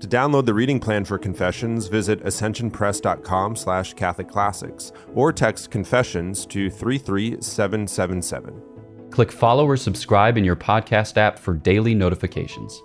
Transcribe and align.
To 0.00 0.06
download 0.06 0.44
the 0.44 0.52
reading 0.52 0.78
plan 0.78 1.06
for 1.06 1.16
Confessions, 1.18 1.86
visit 1.86 2.22
ascensionpress.com 2.22 3.56
slash 3.56 3.94
Catholic 3.94 4.28
Classics 4.28 4.92
or 5.14 5.32
text 5.32 5.70
Confessions 5.70 6.44
to 6.46 6.68
33777. 6.68 8.62
Click 9.10 9.32
follow 9.32 9.64
or 9.64 9.78
subscribe 9.78 10.36
in 10.36 10.44
your 10.44 10.54
podcast 10.54 11.16
app 11.16 11.38
for 11.38 11.54
daily 11.54 11.94
notifications. 11.94 12.82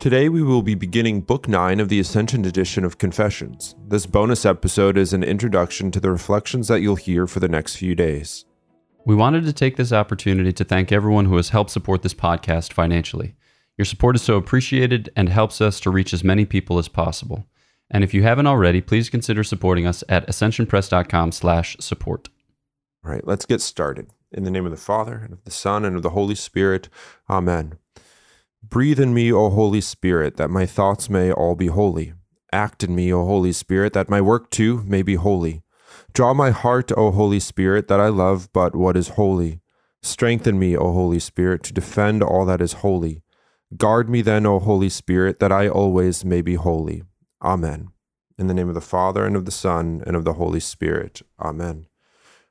Today 0.00 0.28
we 0.28 0.42
will 0.42 0.62
be 0.62 0.74
beginning 0.74 1.20
Book 1.20 1.46
9 1.46 1.78
of 1.78 1.88
the 1.88 2.00
Ascension 2.00 2.44
edition 2.44 2.84
of 2.84 2.98
Confessions. 2.98 3.76
This 3.86 4.06
bonus 4.06 4.44
episode 4.44 4.98
is 4.98 5.12
an 5.12 5.22
introduction 5.22 5.92
to 5.92 6.00
the 6.00 6.10
reflections 6.10 6.66
that 6.66 6.80
you'll 6.80 6.96
hear 6.96 7.28
for 7.28 7.38
the 7.38 7.48
next 7.48 7.76
few 7.76 7.94
days. 7.94 8.44
We 9.06 9.14
wanted 9.14 9.44
to 9.44 9.52
take 9.52 9.76
this 9.76 9.92
opportunity 9.92 10.52
to 10.52 10.64
thank 10.64 10.90
everyone 10.90 11.26
who 11.26 11.36
has 11.36 11.50
helped 11.50 11.70
support 11.70 12.02
this 12.02 12.14
podcast 12.14 12.72
financially. 12.72 13.36
Your 13.78 13.86
support 13.86 14.16
is 14.16 14.22
so 14.22 14.36
appreciated 14.36 15.08
and 15.14 15.28
helps 15.28 15.60
us 15.60 15.78
to 15.80 15.90
reach 15.90 16.12
as 16.12 16.24
many 16.24 16.44
people 16.44 16.78
as 16.78 16.88
possible. 16.88 17.46
And 17.88 18.02
if 18.02 18.12
you 18.12 18.24
haven't 18.24 18.48
already, 18.48 18.80
please 18.80 19.08
consider 19.08 19.44
supporting 19.44 19.86
us 19.86 20.02
at 20.08 20.26
ascensionpress.com/support. 20.26 22.28
All 23.04 23.10
right, 23.10 23.26
let's 23.26 23.46
get 23.46 23.60
started. 23.60 24.08
In 24.32 24.42
the 24.42 24.50
name 24.50 24.66
of 24.66 24.72
the 24.72 24.76
Father 24.76 25.22
and 25.24 25.32
of 25.32 25.44
the 25.44 25.50
Son 25.50 25.84
and 25.84 25.96
of 25.96 26.02
the 26.02 26.10
Holy 26.10 26.34
Spirit. 26.34 26.88
Amen. 27.30 27.78
Breathe 28.62 29.00
in 29.00 29.14
me, 29.14 29.32
O 29.32 29.48
Holy 29.48 29.80
Spirit, 29.80 30.36
that 30.36 30.50
my 30.50 30.66
thoughts 30.66 31.08
may 31.08 31.32
all 31.32 31.54
be 31.54 31.68
holy. 31.68 32.12
Act 32.52 32.82
in 32.82 32.94
me, 32.94 33.12
O 33.12 33.24
Holy 33.24 33.52
Spirit, 33.52 33.92
that 33.92 34.10
my 34.10 34.20
work 34.20 34.50
too 34.50 34.82
may 34.86 35.02
be 35.02 35.14
holy. 35.14 35.62
Draw 36.12 36.34
my 36.34 36.50
heart, 36.50 36.90
O 36.96 37.12
Holy 37.12 37.40
Spirit, 37.40 37.88
that 37.88 38.00
I 38.00 38.08
love 38.08 38.48
but 38.52 38.74
what 38.74 38.96
is 38.96 39.10
holy. 39.10 39.60
Strengthen 40.02 40.58
me, 40.58 40.76
O 40.76 40.92
Holy 40.92 41.20
Spirit, 41.20 41.62
to 41.62 41.72
defend 41.72 42.22
all 42.22 42.44
that 42.44 42.60
is 42.60 42.84
holy. 42.84 43.22
Guard 43.76 44.08
me 44.08 44.22
then, 44.22 44.46
O 44.46 44.58
Holy 44.58 44.88
Spirit, 44.88 45.40
that 45.40 45.52
I 45.52 45.68
always 45.68 46.24
may 46.24 46.40
be 46.40 46.54
holy. 46.54 47.02
Amen. 47.42 47.88
In 48.38 48.46
the 48.46 48.54
name 48.54 48.68
of 48.68 48.74
the 48.74 48.80
Father, 48.80 49.26
and 49.26 49.36
of 49.36 49.44
the 49.44 49.50
Son, 49.50 50.02
and 50.06 50.16
of 50.16 50.24
the 50.24 50.34
Holy 50.34 50.60
Spirit. 50.60 51.20
Amen. 51.38 51.86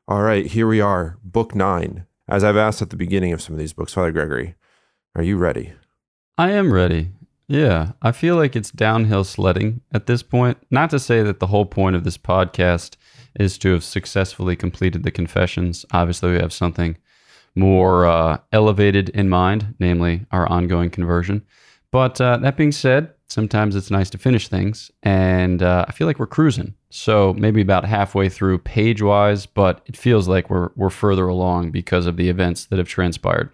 All 0.08 0.22
right, 0.22 0.46
here 0.46 0.68
we 0.68 0.80
are, 0.80 1.18
Book 1.24 1.56
9. 1.56 2.06
As 2.28 2.44
I've 2.44 2.56
asked 2.56 2.84
at 2.84 2.92
the 2.92 2.96
beginning 2.96 3.34
of 3.34 3.42
some 3.42 3.56
of 3.56 3.60
these 3.60 3.74
books, 3.74 3.94
Father 3.94 4.12
Gregory, 4.12 4.56
are 5.16 5.24
you 5.24 5.38
ready? 5.38 5.74
I 6.38 6.52
am 6.52 6.72
ready. 6.72 7.10
Yeah, 7.48 7.94
I 8.02 8.12
feel 8.12 8.36
like 8.36 8.56
it's 8.56 8.70
downhill 8.70 9.24
sledding 9.24 9.82
at 9.92 10.06
this 10.06 10.22
point. 10.22 10.60
Not 10.70 10.92
to 10.92 11.00
say 11.00 11.24
that 11.24 11.40
the 11.40 11.48
whole 11.48 11.66
point 11.66 11.96
of 11.96 12.04
this 12.04 12.18
podcast 12.18 12.96
is 13.40 13.58
to 13.60 13.72
have 13.72 13.84
successfully 13.84 14.56
completed 14.56 15.04
the 15.04 15.12
confessions. 15.12 15.84
Obviously, 15.92 16.34
we 16.34 16.38
have 16.38 16.54
something 16.54 16.98
more 17.58 18.06
uh, 18.06 18.38
elevated 18.52 19.10
in 19.10 19.30
mind, 19.30 19.76
namely 19.80 20.26
our 20.32 20.48
ongoing 20.48 20.90
conversion. 20.90 21.46
But 21.92 22.22
uh, 22.22 22.38
that 22.38 22.58
being 22.58 22.72
said, 22.72 23.14
sometimes 23.28 23.76
it's 23.76 23.92
nice 23.92 24.10
to 24.12 24.18
finish 24.18 24.48
things, 24.48 24.92
and 25.04 25.64
uh, 25.64 25.86
I 25.88 25.92
feel 25.92 26.08
like 26.08 26.20
we're 26.20 26.28
cruising. 26.28 26.76
So 26.90 27.34
maybe 27.34 27.62
about 27.62 27.86
halfway 27.86 28.30
through 28.30 28.60
page 28.60 29.02
wise, 29.02 29.46
but 29.46 29.82
it 29.86 29.98
feels 29.98 30.28
like 30.28 30.50
we're 30.50 30.70
we're 30.76 30.90
further 30.90 31.28
along 31.28 31.72
because 31.72 32.06
of 32.06 32.18
the 32.18 32.30
events 32.30 32.66
that 32.66 32.78
have 32.78 32.88
transpired. 32.88 33.52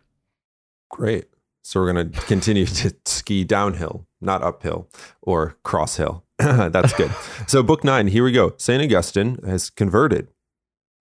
Great. 0.90 1.26
So 1.64 1.80
we're 1.80 1.94
going 1.94 2.12
to 2.12 2.22
continue 2.22 2.66
to 2.66 2.94
ski 3.06 3.46
downhill, 3.46 4.06
not 4.20 4.44
uphill 4.44 4.90
or 5.22 5.56
cross 5.64 5.96
hill. 5.96 6.26
That's 6.38 6.94
good. 6.94 7.12
so 7.48 7.64
book 7.64 7.84
nine, 7.84 8.08
here 8.08 8.24
we 8.24 8.34
go. 8.34 8.54
Saint 8.58 8.84
Augustine 8.84 9.40
has 9.46 9.70
converted. 9.70 10.28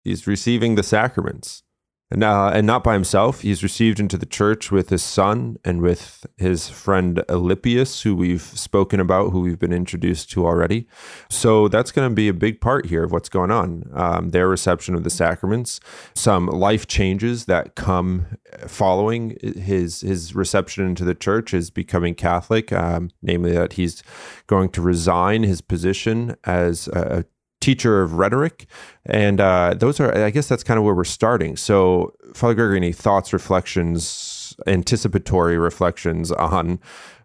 He's 0.03 0.25
receiving 0.25 0.75
the 0.75 0.83
sacraments. 0.83 1.63
And, 2.09 2.23
uh, 2.23 2.51
and 2.53 2.65
not 2.65 2.85
by 2.85 2.93
himself. 2.93 3.41
He's 3.41 3.63
received 3.63 3.99
into 3.99 4.17
the 4.17 4.25
church 4.25 4.71
with 4.71 4.89
his 4.89 5.03
son 5.03 5.57
and 5.65 5.81
with 5.81 6.25
his 6.37 6.69
friend 6.69 7.21
Alypius, 7.27 8.03
who 8.03 8.15
we've 8.15 8.41
spoken 8.41 9.01
about, 9.01 9.31
who 9.31 9.41
we've 9.41 9.59
been 9.59 9.73
introduced 9.73 10.31
to 10.31 10.45
already. 10.45 10.87
So 11.29 11.67
that's 11.67 11.91
going 11.91 12.09
to 12.09 12.15
be 12.15 12.29
a 12.29 12.33
big 12.33 12.61
part 12.61 12.85
here 12.85 13.03
of 13.03 13.11
what's 13.11 13.27
going 13.27 13.51
on. 13.51 13.91
Um, 13.93 14.29
their 14.29 14.47
reception 14.47 14.95
of 14.95 15.03
the 15.03 15.09
sacraments, 15.09 15.81
some 16.15 16.47
life 16.47 16.87
changes 16.87 17.43
that 17.45 17.75
come 17.75 18.25
following 18.67 19.37
his 19.41 20.01
his 20.01 20.33
reception 20.33 20.85
into 20.85 21.03
the 21.03 21.15
church, 21.15 21.51
his 21.51 21.69
becoming 21.69 22.15
Catholic. 22.15 22.71
Um, 22.71 23.09
namely, 23.21 23.51
that 23.51 23.73
he's 23.73 24.01
going 24.47 24.69
to 24.69 24.81
resign 24.81 25.43
his 25.43 25.59
position 25.59 26.37
as 26.45 26.87
a 26.87 27.25
teacher 27.59 28.01
of 28.01 28.13
rhetoric. 28.13 28.67
And 29.05 29.39
uh, 29.39 29.75
those 29.77 29.99
are, 29.99 30.15
I 30.15 30.29
guess 30.29 30.47
that's 30.47 30.63
kind 30.63 30.77
of 30.77 30.83
where 30.83 30.95
we're 30.95 31.03
starting. 31.03 31.57
So, 31.57 32.13
Father 32.33 32.53
Gregory, 32.53 32.77
any 32.77 32.93
thoughts, 32.93 33.33
reflections, 33.33 34.55
anticipatory 34.67 35.57
reflections 35.57 36.31
on 36.31 36.79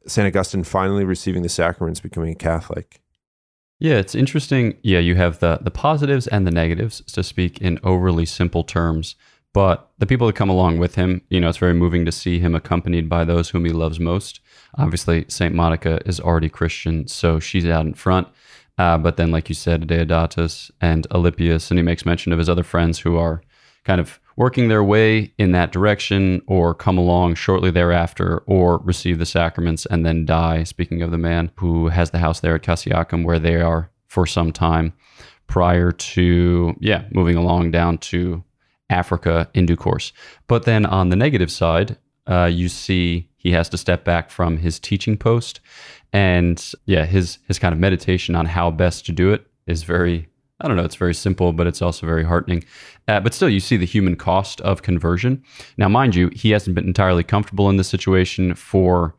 St. 0.06 0.26
Augustine 0.26 0.64
finally 0.64 1.04
receiving 1.04 1.42
the 1.42 1.48
sacraments, 1.48 2.00
becoming 2.00 2.32
a 2.32 2.36
Catholic? 2.36 3.00
Yeah, 3.78 3.96
it's 3.96 4.14
interesting. 4.14 4.76
Yeah, 4.82 5.00
you 5.00 5.16
have 5.16 5.40
the 5.40 5.58
the 5.60 5.70
positives 5.72 6.28
and 6.28 6.46
the 6.46 6.52
negatives 6.52 7.02
to 7.14 7.24
speak 7.24 7.60
in 7.60 7.80
overly 7.82 8.26
simple 8.26 8.62
terms. 8.62 9.16
But 9.52 9.90
the 9.98 10.06
people 10.06 10.26
that 10.28 10.36
come 10.36 10.48
along 10.48 10.78
with 10.78 10.94
him, 10.94 11.20
you 11.28 11.40
know, 11.40 11.48
it's 11.48 11.58
very 11.58 11.74
moving 11.74 12.04
to 12.06 12.12
see 12.12 12.38
him 12.38 12.54
accompanied 12.54 13.08
by 13.08 13.24
those 13.24 13.50
whom 13.50 13.64
he 13.64 13.72
loves 13.72 14.00
most. 14.00 14.40
Obviously, 14.78 15.26
Saint 15.28 15.54
Monica 15.54 16.00
is 16.06 16.20
already 16.20 16.48
Christian, 16.48 17.06
so 17.06 17.38
she's 17.38 17.66
out 17.66 17.84
in 17.84 17.92
front. 17.92 18.28
Uh, 18.78 18.98
but 18.98 19.16
then, 19.16 19.30
like 19.30 19.48
you 19.48 19.54
said, 19.54 19.86
Deodatus 19.86 20.70
and 20.80 21.06
Alypius, 21.10 21.70
and 21.70 21.78
he 21.78 21.82
makes 21.82 22.06
mention 22.06 22.32
of 22.32 22.38
his 22.38 22.48
other 22.48 22.62
friends 22.62 22.98
who 22.98 23.16
are 23.16 23.42
kind 23.84 24.00
of 24.00 24.20
working 24.36 24.68
their 24.68 24.82
way 24.82 25.32
in 25.38 25.52
that 25.52 25.72
direction 25.72 26.40
or 26.46 26.74
come 26.74 26.96
along 26.96 27.34
shortly 27.34 27.70
thereafter 27.70 28.38
or 28.46 28.78
receive 28.78 29.18
the 29.18 29.26
sacraments 29.26 29.86
and 29.86 30.06
then 30.06 30.24
die. 30.24 30.62
Speaking 30.62 31.02
of 31.02 31.10
the 31.10 31.18
man 31.18 31.50
who 31.56 31.88
has 31.88 32.10
the 32.10 32.18
house 32.18 32.40
there 32.40 32.54
at 32.54 32.62
Cassiacum, 32.62 33.24
where 33.24 33.38
they 33.38 33.60
are 33.60 33.90
for 34.06 34.26
some 34.26 34.52
time 34.52 34.92
prior 35.46 35.92
to, 35.92 36.74
yeah, 36.80 37.04
moving 37.10 37.36
along 37.36 37.70
down 37.70 37.98
to 37.98 38.42
Africa 38.88 39.50
in 39.54 39.66
due 39.66 39.76
course. 39.76 40.12
But 40.46 40.64
then 40.64 40.86
on 40.86 41.10
the 41.10 41.16
negative 41.16 41.50
side, 41.50 41.98
uh, 42.26 42.44
you 42.44 42.68
see 42.68 43.28
he 43.42 43.50
has 43.50 43.68
to 43.68 43.76
step 43.76 44.04
back 44.04 44.30
from 44.30 44.58
his 44.58 44.78
teaching 44.78 45.16
post 45.18 45.60
and 46.12 46.72
yeah, 46.86 47.04
his 47.04 47.38
his 47.48 47.58
kind 47.58 47.72
of 47.72 47.80
meditation 47.80 48.36
on 48.36 48.46
how 48.46 48.70
best 48.70 49.04
to 49.06 49.12
do 49.12 49.32
it 49.32 49.46
is 49.66 49.82
very 49.82 50.28
I 50.60 50.68
don't 50.68 50.76
know, 50.76 50.84
it's 50.84 50.94
very 50.94 51.14
simple, 51.14 51.52
but 51.52 51.66
it's 51.66 51.82
also 51.82 52.06
very 52.06 52.22
heartening. 52.22 52.62
Uh, 53.08 53.18
but 53.18 53.34
still, 53.34 53.48
you 53.48 53.58
see 53.58 53.76
the 53.76 53.84
human 53.84 54.14
cost 54.14 54.60
of 54.60 54.82
conversion. 54.82 55.42
Now, 55.76 55.88
mind 55.88 56.14
you, 56.14 56.28
he 56.28 56.52
hasn't 56.52 56.76
been 56.76 56.86
entirely 56.86 57.24
comfortable 57.24 57.68
in 57.68 57.78
this 57.78 57.88
situation 57.88 58.54
for 58.54 59.16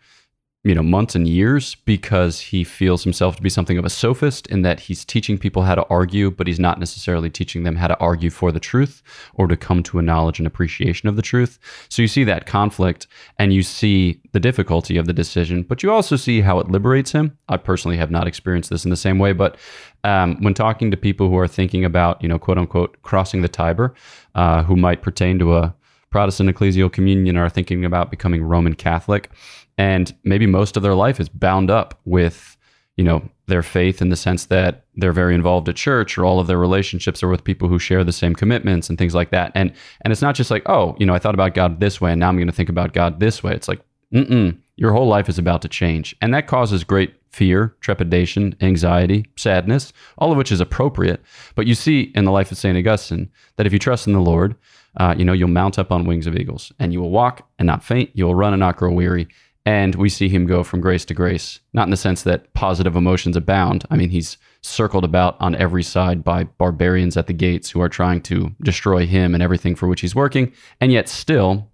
you 0.63 0.73
know 0.73 0.83
months 0.83 1.13
and 1.13 1.27
years 1.27 1.75
because 1.83 2.39
he 2.39 2.63
feels 2.63 3.03
himself 3.03 3.35
to 3.35 3.41
be 3.41 3.49
something 3.49 3.77
of 3.77 3.83
a 3.83 3.89
sophist 3.89 4.47
in 4.47 4.61
that 4.61 4.79
he's 4.79 5.03
teaching 5.03 5.37
people 5.37 5.63
how 5.63 5.75
to 5.75 5.85
argue 5.87 6.31
but 6.31 6.47
he's 6.47 6.59
not 6.59 6.79
necessarily 6.79 7.29
teaching 7.29 7.63
them 7.63 7.75
how 7.75 7.87
to 7.87 7.99
argue 7.99 8.29
for 8.29 8.51
the 8.51 8.59
truth 8.59 9.03
or 9.33 9.47
to 9.47 9.57
come 9.57 9.83
to 9.83 9.99
a 9.99 10.01
knowledge 10.01 10.39
and 10.39 10.47
appreciation 10.47 11.09
of 11.09 11.17
the 11.17 11.21
truth. 11.21 11.59
So 11.89 12.01
you 12.01 12.07
see 12.07 12.23
that 12.23 12.45
conflict 12.45 13.07
and 13.37 13.53
you 13.53 13.61
see 13.61 14.21
the 14.31 14.39
difficulty 14.39 14.95
of 14.95 15.05
the 15.05 15.13
decision 15.13 15.63
but 15.63 15.83
you 15.83 15.91
also 15.91 16.15
see 16.15 16.39
how 16.39 16.59
it 16.59 16.71
liberates 16.71 17.11
him. 17.11 17.37
I 17.49 17.57
personally 17.57 17.97
have 17.97 18.11
not 18.11 18.27
experienced 18.27 18.69
this 18.69 18.85
in 18.85 18.89
the 18.89 18.95
same 18.95 19.19
way 19.19 19.33
but 19.33 19.57
um, 20.05 20.41
when 20.41 20.53
talking 20.53 20.91
to 20.91 20.97
people 20.97 21.29
who 21.29 21.37
are 21.37 21.47
thinking 21.47 21.83
about 21.83 22.21
you 22.21 22.29
know 22.29 22.39
quote 22.39 22.57
unquote 22.57 23.01
crossing 23.01 23.41
the 23.41 23.49
tiber 23.49 23.93
uh, 24.35 24.63
who 24.63 24.77
might 24.77 25.01
pertain 25.01 25.39
to 25.39 25.57
a 25.57 25.75
protestant 26.13 26.49
ecclesial 26.49 26.91
communion 26.91 27.35
are 27.35 27.49
thinking 27.49 27.83
about 27.83 28.11
becoming 28.11 28.43
roman 28.43 28.75
catholic 28.75 29.31
and 29.77 30.15
maybe 30.23 30.45
most 30.45 30.77
of 30.77 30.83
their 30.83 30.93
life 30.93 31.19
is 31.19 31.27
bound 31.27 31.71
up 31.71 31.99
with 32.05 32.55
you 32.97 33.03
know 33.03 33.27
their 33.47 33.63
faith 33.63 34.01
in 34.01 34.09
the 34.09 34.15
sense 34.15 34.45
that 34.45 34.85
they're 34.95 35.11
very 35.11 35.35
involved 35.35 35.67
at 35.67 35.75
church 35.75 36.17
or 36.17 36.25
all 36.25 36.39
of 36.39 36.47
their 36.47 36.57
relationships 36.57 37.21
are 37.23 37.27
with 37.27 37.43
people 37.43 37.67
who 37.67 37.79
share 37.79 38.03
the 38.03 38.11
same 38.11 38.35
commitments 38.35 38.89
and 38.89 38.97
things 38.97 39.15
like 39.15 39.31
that. 39.31 39.51
And 39.55 39.73
and 40.01 40.11
it's 40.11 40.21
not 40.21 40.35
just 40.35 40.51
like 40.51 40.63
oh 40.67 40.95
you 40.99 41.05
know 41.05 41.13
i 41.13 41.19
thought 41.19 41.33
about 41.33 41.55
god 41.55 41.79
this 41.79 41.99
way 41.99 42.11
and 42.11 42.19
now 42.19 42.29
i'm 42.29 42.37
going 42.37 42.47
to 42.47 42.53
think 42.53 42.69
about 42.69 42.93
god 42.93 43.19
this 43.19 43.43
way. 43.43 43.53
It's 43.53 43.67
like 43.67 43.81
mm 44.13 44.27
mm, 44.27 44.57
your 44.75 44.91
whole 44.91 45.07
life 45.07 45.27
is 45.27 45.39
about 45.39 45.61
to 45.63 45.67
change. 45.67 46.15
And 46.21 46.33
that 46.33 46.47
causes 46.47 46.83
great 46.83 47.15
fear 47.29 47.75
trepidation 47.81 48.55
anxiety 48.61 49.25
sadness 49.35 49.91
all 50.19 50.31
of 50.31 50.37
which 50.37 50.51
is 50.51 50.61
appropriate. 50.61 51.21
But 51.55 51.65
you 51.65 51.73
see 51.73 52.11
in 52.13 52.25
the 52.25 52.31
life 52.31 52.51
of 52.51 52.57
st 52.57 52.77
augustine 52.77 53.29
that 53.55 53.65
if 53.65 53.73
you 53.73 53.79
trust 53.79 54.07
in 54.07 54.13
the 54.13 54.21
lord 54.21 54.55
uh, 54.97 55.13
you 55.17 55.25
know 55.25 55.33
you'll 55.33 55.47
mount 55.47 55.79
up 55.79 55.91
on 55.91 56.05
wings 56.05 56.27
of 56.27 56.35
eagles 56.35 56.71
and 56.79 56.93
you 56.93 57.01
will 57.01 57.11
walk 57.11 57.47
and 57.59 57.65
not 57.65 57.83
faint 57.83 58.09
you 58.13 58.25
will 58.25 58.35
run 58.35 58.53
and 58.53 58.59
not 58.59 58.77
grow 58.77 58.91
weary 58.91 59.27
And 59.65 59.95
we 59.95 60.09
see 60.09 60.27
him 60.27 60.45
go 60.45 60.63
from 60.63 60.81
grace 60.81 61.05
to 61.05 61.13
grace, 61.13 61.61
not 61.73 61.83
in 61.87 61.91
the 61.91 61.97
sense 61.97 62.23
that 62.23 62.53
positive 62.53 62.97
emotions 62.97 63.37
abound. 63.37 63.85
I 63.89 63.95
mean, 63.95 64.09
he's 64.09 64.37
circled 64.61 65.05
about 65.05 65.37
on 65.39 65.55
every 65.55 65.83
side 65.83 66.21
by 66.23 66.43
barbarians 66.43 67.15
at 67.15 67.27
the 67.27 67.33
gates 67.33 67.69
who 67.69 67.79
are 67.79 67.89
trying 67.89 68.21
to 68.23 68.51
destroy 68.61 69.05
him 69.05 69.33
and 69.33 69.41
everything 69.41 69.75
for 69.75 69.87
which 69.87 70.01
he's 70.01 70.15
working. 70.15 70.51
And 70.81 70.91
yet, 70.91 71.07
still, 71.07 71.71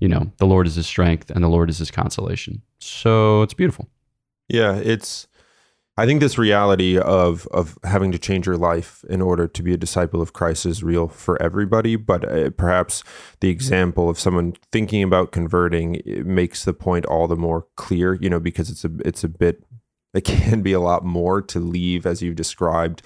you 0.00 0.08
know, 0.08 0.32
the 0.38 0.46
Lord 0.46 0.66
is 0.66 0.74
his 0.74 0.88
strength 0.88 1.30
and 1.30 1.44
the 1.44 1.48
Lord 1.48 1.70
is 1.70 1.78
his 1.78 1.92
consolation. 1.92 2.62
So 2.80 3.42
it's 3.42 3.54
beautiful. 3.54 3.88
Yeah, 4.48 4.74
it's 4.74 5.28
I 6.00 6.06
think 6.06 6.20
this 6.20 6.38
reality 6.38 6.98
of 6.98 7.46
of 7.48 7.76
having 7.84 8.10
to 8.12 8.18
change 8.18 8.46
your 8.46 8.56
life 8.56 9.04
in 9.10 9.20
order 9.20 9.46
to 9.46 9.62
be 9.62 9.74
a 9.74 9.76
disciple 9.76 10.22
of 10.22 10.32
Christ 10.32 10.64
is 10.64 10.82
real 10.82 11.08
for 11.08 11.40
everybody. 11.42 11.96
But 11.96 12.24
uh, 12.26 12.50
perhaps 12.50 13.04
the 13.40 13.50
example 13.50 14.08
of 14.08 14.18
someone 14.18 14.54
thinking 14.72 15.02
about 15.02 15.30
converting 15.30 16.00
makes 16.24 16.64
the 16.64 16.72
point 16.72 17.04
all 17.04 17.28
the 17.28 17.36
more 17.36 17.66
clear. 17.76 18.14
You 18.14 18.30
know, 18.30 18.40
because 18.40 18.70
it's 18.70 18.82
a 18.82 18.90
it's 19.04 19.24
a 19.24 19.28
bit 19.28 19.62
it 20.14 20.22
can 20.24 20.62
be 20.62 20.72
a 20.72 20.80
lot 20.80 21.04
more 21.04 21.42
to 21.42 21.60
leave, 21.60 22.06
as 22.06 22.22
you've 22.22 22.36
described, 22.36 23.02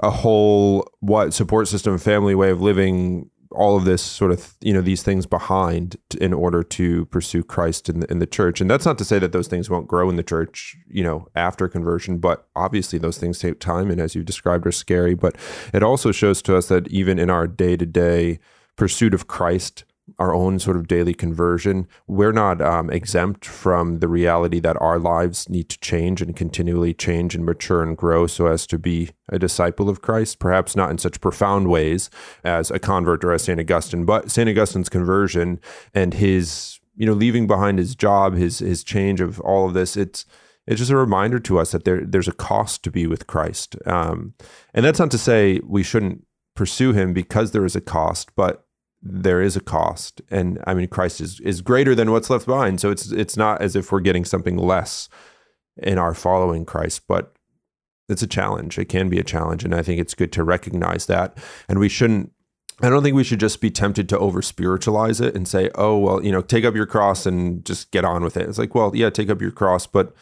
a 0.00 0.10
whole 0.10 0.86
what 1.00 1.32
support 1.32 1.68
system, 1.68 1.96
family 1.96 2.34
way 2.34 2.50
of 2.50 2.60
living, 2.60 3.30
all 3.54 3.76
of 3.76 3.84
this 3.84 4.02
sort 4.02 4.32
of 4.32 4.54
you 4.60 4.72
know 4.72 4.80
these 4.80 5.02
things 5.02 5.26
behind 5.26 5.96
in 6.20 6.32
order 6.32 6.62
to 6.62 7.06
pursue 7.06 7.42
Christ 7.42 7.88
in 7.88 8.00
the, 8.00 8.10
in 8.10 8.18
the 8.18 8.26
church. 8.26 8.60
And 8.60 8.70
that's 8.70 8.84
not 8.84 8.98
to 8.98 9.04
say 9.04 9.18
that 9.18 9.32
those 9.32 9.48
things 9.48 9.70
won't 9.70 9.88
grow 9.88 10.08
in 10.10 10.16
the 10.16 10.22
church 10.22 10.76
you 10.88 11.02
know 11.02 11.28
after 11.34 11.68
conversion 11.68 12.18
but 12.18 12.48
obviously 12.54 12.98
those 12.98 13.18
things 13.18 13.38
take 13.38 13.60
time 13.60 13.90
and 13.90 14.00
as 14.00 14.14
you 14.14 14.22
described 14.22 14.66
are 14.66 14.72
scary. 14.72 15.14
But 15.14 15.36
it 15.72 15.82
also 15.82 16.12
shows 16.12 16.42
to 16.42 16.56
us 16.56 16.68
that 16.68 16.88
even 16.88 17.18
in 17.18 17.30
our 17.30 17.46
day-to-day 17.46 18.38
pursuit 18.76 19.14
of 19.14 19.26
Christ 19.26 19.84
our 20.18 20.34
own 20.34 20.58
sort 20.58 20.76
of 20.76 20.86
daily 20.86 21.14
conversion, 21.14 21.88
we're 22.06 22.32
not 22.32 22.60
um, 22.60 22.90
exempt 22.90 23.44
from 23.44 24.00
the 24.00 24.08
reality 24.08 24.60
that 24.60 24.80
our 24.80 24.98
lives 24.98 25.48
need 25.48 25.68
to 25.70 25.80
change 25.80 26.20
and 26.20 26.36
continually 26.36 26.92
change 26.92 27.34
and 27.34 27.44
mature 27.44 27.82
and 27.82 27.96
grow 27.96 28.26
so 28.26 28.46
as 28.46 28.66
to 28.66 28.78
be 28.78 29.10
a 29.30 29.38
disciple 29.38 29.88
of 29.88 30.02
Christ, 30.02 30.38
perhaps 30.38 30.76
not 30.76 30.90
in 30.90 30.98
such 30.98 31.20
profound 31.20 31.68
ways 31.68 32.10
as 32.44 32.70
a 32.70 32.78
convert 32.78 33.24
or 33.24 33.32
as 33.32 33.44
St. 33.44 33.58
Augustine, 33.58 34.04
but 34.04 34.30
St. 34.30 34.48
Augustine's 34.48 34.90
conversion 34.90 35.58
and 35.94 36.14
his, 36.14 36.80
you 36.94 37.06
know, 37.06 37.14
leaving 37.14 37.46
behind 37.46 37.78
his 37.78 37.94
job, 37.94 38.34
his 38.34 38.58
his 38.58 38.84
change 38.84 39.20
of 39.20 39.40
all 39.40 39.66
of 39.66 39.74
this, 39.74 39.96
it's 39.96 40.26
it's 40.66 40.78
just 40.78 40.90
a 40.90 40.96
reminder 40.96 41.38
to 41.40 41.58
us 41.58 41.72
that 41.72 41.84
there 41.84 42.02
there's 42.04 42.28
a 42.28 42.32
cost 42.32 42.84
to 42.84 42.90
be 42.90 43.06
with 43.06 43.26
Christ. 43.26 43.76
Um, 43.86 44.34
and 44.74 44.84
that's 44.84 44.98
not 44.98 45.10
to 45.12 45.18
say 45.18 45.60
we 45.64 45.82
shouldn't 45.82 46.26
pursue 46.54 46.92
him 46.92 47.12
because 47.12 47.50
there 47.50 47.64
is 47.64 47.74
a 47.74 47.80
cost, 47.80 48.30
but 48.36 48.63
there 49.04 49.42
is 49.42 49.54
a 49.54 49.60
cost. 49.60 50.22
And 50.30 50.58
i 50.66 50.74
mean 50.74 50.88
christ 50.88 51.20
is, 51.20 51.38
is 51.40 51.60
greater 51.60 51.94
than 51.94 52.10
what's 52.10 52.30
left 52.30 52.46
behind. 52.46 52.80
So 52.80 52.90
it's 52.90 53.12
it's 53.12 53.36
not 53.36 53.60
as 53.60 53.76
if 53.76 53.92
we're 53.92 54.00
getting 54.00 54.24
something 54.24 54.56
less 54.56 55.08
in 55.76 55.98
our 55.98 56.14
following 56.14 56.64
christ 56.64 57.02
but 57.06 57.34
it's 58.08 58.22
a 58.22 58.26
challenge. 58.26 58.78
It 58.78 58.86
can 58.86 59.08
be 59.08 59.18
a 59.18 59.24
challenge. 59.24 59.64
And 59.64 59.74
i 59.74 59.82
think 59.82 60.00
it's 60.00 60.14
good 60.14 60.32
to 60.32 60.42
recognize 60.42 61.06
that. 61.06 61.36
And 61.68 61.78
we 61.78 61.88
shouldn't 61.88 62.32
i 62.82 62.88
don't 62.88 63.02
think 63.02 63.14
we 63.14 63.24
should 63.24 63.40
just 63.40 63.60
be 63.60 63.70
tempted 63.70 64.08
to 64.08 64.18
over 64.18 64.42
spiritualize 64.42 65.20
it 65.20 65.36
and 65.36 65.46
say 65.46 65.70
oh 65.76 65.96
well 65.96 66.24
you 66.24 66.32
know 66.32 66.42
take 66.42 66.64
up 66.64 66.74
your 66.74 66.86
cross 66.86 67.24
and 67.24 67.64
just 67.64 67.90
get 67.90 68.04
on 68.04 68.24
with 68.24 68.36
it. 68.38 68.48
It's 68.48 68.58
like 68.58 68.74
well 68.74 68.90
yeah 68.96 69.10
take 69.10 69.28
up 69.28 69.42
your 69.42 69.52
cross 69.52 69.86
but 69.86 70.14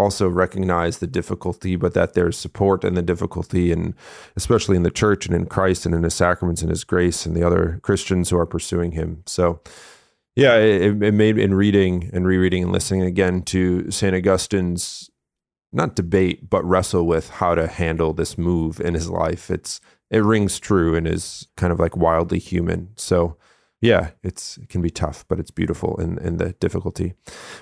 also 0.00 0.28
recognize 0.28 0.98
the 0.98 1.06
difficulty, 1.06 1.76
but 1.76 1.94
that 1.94 2.14
there's 2.14 2.38
support 2.38 2.84
in 2.84 2.94
the 2.94 3.02
difficulty, 3.02 3.70
and 3.70 3.94
especially 4.36 4.76
in 4.76 4.82
the 4.82 4.90
church 4.90 5.26
and 5.26 5.34
in 5.34 5.46
Christ 5.46 5.86
and 5.86 5.94
in 5.94 6.02
His 6.02 6.14
sacraments 6.14 6.62
and 6.62 6.70
His 6.70 6.84
grace 6.84 7.26
and 7.26 7.36
the 7.36 7.44
other 7.44 7.78
Christians 7.82 8.30
who 8.30 8.38
are 8.38 8.46
pursuing 8.46 8.92
Him. 8.92 9.22
So, 9.26 9.60
yeah, 10.34 10.56
it, 10.56 11.02
it 11.02 11.12
made 11.12 11.38
in 11.38 11.54
reading 11.54 12.10
and 12.12 12.26
rereading 12.26 12.64
and 12.64 12.72
listening 12.72 13.02
again 13.02 13.42
to 13.42 13.90
Saint 13.90 14.14
Augustine's 14.14 15.10
not 15.72 15.94
debate 15.94 16.50
but 16.50 16.64
wrestle 16.64 17.06
with 17.06 17.30
how 17.30 17.54
to 17.54 17.68
handle 17.68 18.12
this 18.12 18.36
move 18.36 18.80
in 18.80 18.94
his 18.94 19.08
life. 19.08 19.50
It's 19.50 19.80
it 20.10 20.24
rings 20.24 20.58
true 20.58 20.96
and 20.96 21.06
is 21.06 21.46
kind 21.56 21.72
of 21.72 21.78
like 21.78 21.96
wildly 21.96 22.38
human. 22.38 22.90
So. 22.96 23.36
Yeah, 23.82 24.10
it's 24.22 24.58
it 24.58 24.68
can 24.68 24.82
be 24.82 24.90
tough, 24.90 25.24
but 25.26 25.40
it's 25.40 25.50
beautiful 25.50 25.98
in 25.98 26.18
in 26.18 26.36
the 26.36 26.52
difficulty. 26.60 27.14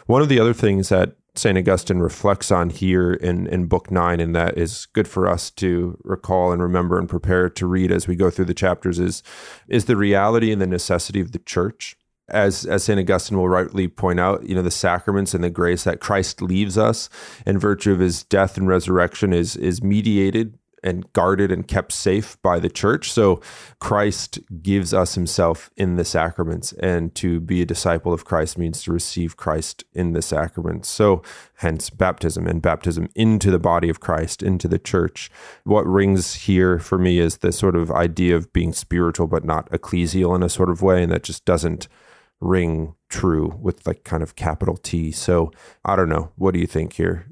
One 0.06 0.20
of 0.20 0.29
the 0.29 0.41
other 0.41 0.52
things 0.52 0.88
that 0.88 1.14
St. 1.38 1.56
Augustine 1.56 2.00
reflects 2.00 2.50
on 2.50 2.70
here 2.70 3.12
in, 3.12 3.46
in 3.46 3.67
Book 3.67 3.90
Nine, 3.90 4.20
and 4.20 4.35
that 4.35 4.58
is 4.58 4.87
good 4.87 5.06
for 5.06 5.29
us 5.29 5.50
to 5.52 5.96
recall 6.02 6.52
and 6.52 6.61
remember 6.61 6.99
and 6.99 7.08
prepare 7.08 7.49
to 7.49 7.67
read 7.67 7.93
as 7.93 8.08
we 8.08 8.17
go 8.17 8.29
through 8.29 8.46
the 8.46 8.55
chapters, 8.55 8.99
is, 8.99 9.23
is 9.69 9.85
the 9.85 9.96
reality 9.96 10.50
and 10.50 10.61
the 10.61 10.67
necessity 10.67 11.20
of 11.20 11.32
the 11.32 11.38
church. 11.38 11.96
As, 12.29 12.67
as 12.67 12.85
St. 12.85 13.00
Augustine 13.00 13.38
will 13.38 13.49
rightly 13.49 13.88
point 13.88 14.20
out, 14.20 14.46
you 14.46 14.55
know, 14.55 14.62
the 14.62 14.70
sacraments 14.70 15.32
and 15.32 15.43
the 15.43 15.49
grace 15.49 15.85
that 15.85 16.00
Christ 16.00 16.43
leaves 16.43 16.76
us 16.76 17.08
in 17.46 17.58
virtue 17.58 17.93
of 17.93 18.00
his 18.00 18.23
death 18.23 18.58
and 18.58 18.69
resurrection 18.69 19.32
is, 19.32 19.56
is 19.56 19.82
mediated 19.82 20.58
and 20.82 21.12
guarded 21.12 21.50
and 21.50 21.66
kept 21.66 21.92
safe 21.92 22.40
by 22.42 22.58
the 22.58 22.69
church. 22.69 23.12
So 23.12 23.40
Christ 23.80 24.38
gives 24.62 24.94
us 24.94 25.14
himself 25.14 25.70
in 25.76 25.96
the 25.96 26.04
sacraments, 26.04 26.72
and 26.75 27.14
to 27.16 27.40
be 27.40 27.62
a 27.62 27.66
disciple 27.66 28.12
of 28.12 28.25
Christ 28.25 28.58
means 28.58 28.82
to 28.82 28.92
receive 28.92 29.36
Christ 29.36 29.84
in 29.92 30.12
the 30.12 30.22
sacraments. 30.22 30.88
So 30.88 31.22
hence 31.56 31.90
baptism 31.90 32.46
and 32.46 32.62
baptism 32.62 33.08
into 33.14 33.50
the 33.50 33.58
body 33.58 33.88
of 33.88 34.00
Christ, 34.00 34.42
into 34.42 34.69
the 34.69 34.78
church. 34.78 35.30
What 35.64 35.86
rings 35.86 36.34
here 36.34 36.78
for 36.78 36.98
me 36.98 37.19
is 37.19 37.38
the 37.38 37.52
sort 37.52 37.76
of 37.76 37.90
idea 37.90 38.36
of 38.36 38.52
being 38.52 38.72
spiritual 38.72 39.26
but 39.26 39.44
not 39.44 39.70
ecclesial 39.70 40.34
in 40.34 40.42
a 40.42 40.48
sort 40.48 40.70
of 40.70 40.82
way, 40.82 41.02
and 41.02 41.12
that 41.12 41.22
just 41.22 41.44
doesn't 41.44 41.88
ring 42.40 42.94
true 43.08 43.58
with 43.60 43.84
like 43.86 44.04
kind 44.04 44.22
of 44.22 44.36
capital 44.36 44.76
T. 44.76 45.10
So 45.10 45.50
I 45.84 45.96
don't 45.96 46.08
know. 46.08 46.31
What 46.36 46.54
do 46.54 46.60
you 46.60 46.66
think 46.66 46.92
here? 46.92 47.26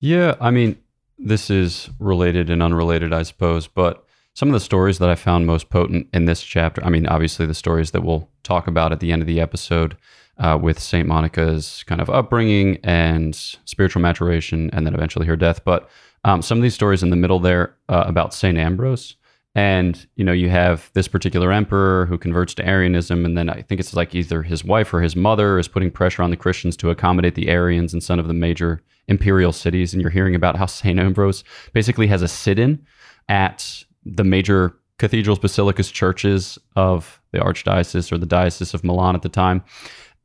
Yeah, 0.00 0.34
I 0.40 0.50
mean, 0.50 0.78
this 1.24 1.50
is 1.50 1.90
related 1.98 2.50
and 2.50 2.62
unrelated, 2.62 3.12
I 3.12 3.22
suppose, 3.22 3.66
but 3.66 4.04
some 4.34 4.48
of 4.48 4.54
the 4.54 4.60
stories 4.60 4.98
that 4.98 5.10
I 5.10 5.14
found 5.14 5.46
most 5.46 5.68
potent 5.68 6.08
in 6.12 6.24
this 6.24 6.42
chapter, 6.42 6.82
I 6.84 6.88
mean, 6.88 7.06
obviously 7.06 7.46
the 7.46 7.54
stories 7.54 7.90
that 7.90 8.02
we'll 8.02 8.28
talk 8.42 8.66
about 8.66 8.92
at 8.92 9.00
the 9.00 9.12
end 9.12 9.22
of 9.22 9.26
the 9.26 9.40
episode 9.40 9.96
uh, 10.38 10.58
with 10.60 10.78
St. 10.78 11.06
Monica's 11.06 11.84
kind 11.86 12.00
of 12.00 12.08
upbringing 12.08 12.78
and 12.82 13.34
spiritual 13.34 14.00
maturation 14.00 14.70
and 14.72 14.86
then 14.86 14.94
eventually 14.94 15.26
her 15.26 15.36
death. 15.36 15.64
But 15.64 15.88
um, 16.24 16.40
some 16.40 16.58
of 16.58 16.62
these 16.62 16.74
stories 16.74 17.02
in 17.02 17.10
the 17.10 17.16
middle 17.16 17.40
there 17.40 17.74
uh, 17.88 18.04
about 18.06 18.32
St. 18.32 18.56
Ambrose. 18.56 19.16
And, 19.54 20.06
you 20.16 20.24
know, 20.24 20.32
you 20.32 20.48
have 20.48 20.90
this 20.94 21.08
particular 21.08 21.52
emperor 21.52 22.06
who 22.06 22.16
converts 22.16 22.54
to 22.54 22.66
Arianism. 22.66 23.26
And 23.26 23.36
then 23.36 23.50
I 23.50 23.60
think 23.60 23.80
it's 23.80 23.94
like 23.94 24.14
either 24.14 24.42
his 24.42 24.64
wife 24.64 24.94
or 24.94 25.02
his 25.02 25.14
mother 25.14 25.58
is 25.58 25.68
putting 25.68 25.90
pressure 25.90 26.22
on 26.22 26.30
the 26.30 26.36
Christians 26.36 26.76
to 26.78 26.90
accommodate 26.90 27.34
the 27.34 27.48
Arians 27.48 27.92
in 27.92 28.00
some 28.00 28.18
of 28.18 28.28
the 28.28 28.34
major 28.34 28.82
imperial 29.08 29.52
cities, 29.52 29.92
and 29.92 30.00
you're 30.00 30.10
hearing 30.10 30.34
about 30.34 30.56
how 30.56 30.66
St. 30.66 30.98
Ambrose 30.98 31.44
basically 31.72 32.06
has 32.06 32.22
a 32.22 32.28
sit 32.28 32.58
in 32.58 32.84
at 33.28 33.84
the 34.04 34.24
major 34.24 34.74
cathedrals, 34.98 35.38
basilicas, 35.38 35.90
churches 35.90 36.58
of 36.76 37.20
the 37.32 37.38
archdiocese 37.38 38.12
or 38.12 38.18
the 38.18 38.26
diocese 38.26 38.74
of 38.74 38.84
Milan 38.84 39.14
at 39.14 39.22
the 39.22 39.28
time. 39.28 39.62